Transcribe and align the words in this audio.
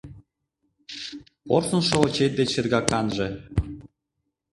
Порсын 1.47 1.81
шовычет 1.87 2.31
деч 2.39 2.49
шергаканже 2.53 3.27